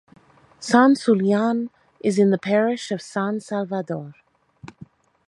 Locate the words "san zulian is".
0.59-2.17